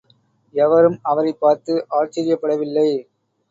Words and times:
எவரும் 0.53 0.99
அவரைப் 1.01 1.39
பார்த்து 1.39 1.85
ஆச்சரியப்படவில்லை. 1.89 2.89